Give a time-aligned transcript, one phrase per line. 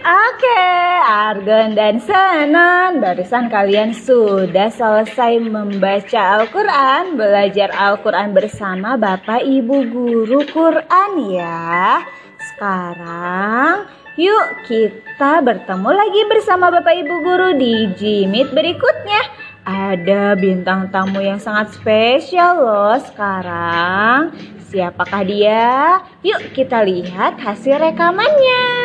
[0.00, 0.64] Oke,
[1.04, 10.40] Argon dan Senon Barusan kalian sudah selesai membaca Al-Quran Belajar Al-Quran bersama Bapak Ibu Guru
[10.48, 12.00] Quran ya
[12.40, 19.20] Sekarang yuk kita bertemu lagi bersama Bapak Ibu Guru di Jimit berikutnya
[19.68, 24.32] Ada bintang tamu yang sangat spesial loh sekarang
[24.70, 26.00] Siapakah dia?
[26.22, 28.79] Yuk kita lihat hasil rekamannya.